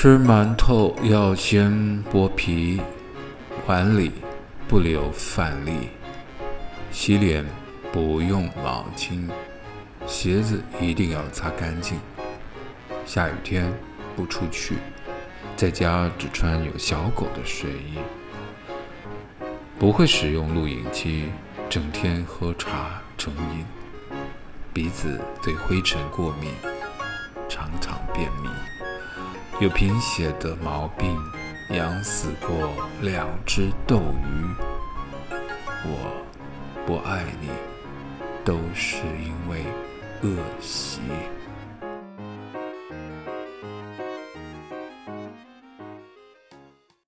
[0.00, 1.72] 吃馒头要先
[2.04, 2.80] 剥皮，
[3.66, 4.12] 碗里
[4.68, 5.88] 不留饭粒。
[6.92, 7.44] 洗脸
[7.90, 9.28] 不用毛巾，
[10.06, 11.98] 鞋子一定要擦干净。
[13.04, 13.72] 下雨天
[14.14, 14.76] 不出去，
[15.56, 17.98] 在家只穿有小狗的睡衣。
[19.80, 21.24] 不会使用录影机，
[21.68, 23.66] 整天喝茶成瘾。
[24.72, 26.52] 鼻子对灰尘过敏，
[27.48, 28.48] 常常便秘。
[29.60, 31.18] 有贫血的毛病，
[31.70, 34.54] 养死过两只斗鱼。
[35.84, 36.24] 我
[36.86, 37.48] 不爱你，
[38.44, 39.64] 都是因为
[40.22, 40.30] 恶
[40.60, 41.00] 习。